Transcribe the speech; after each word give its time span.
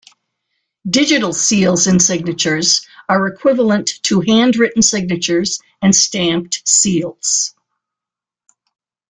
Digital 0.89 1.31
seals 1.31 1.85
and 1.85 2.01
signatures 2.01 2.87
are 3.07 3.27
equivalent 3.27 4.01
to 4.01 4.21
handwritten 4.21 4.81
signatures 4.81 5.61
and 5.79 5.95
stamped 5.95 6.63
seals. 6.67 7.53